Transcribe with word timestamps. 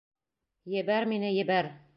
Ебәр 0.77 1.07
мине, 1.15 1.33
ебәр! 1.43 1.75